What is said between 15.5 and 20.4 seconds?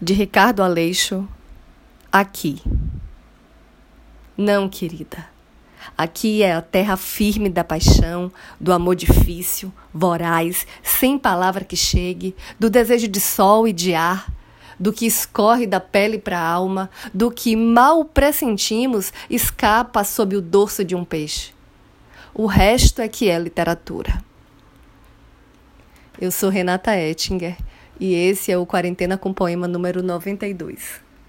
da pele para a alma, do que mal pressentimos escapa sob o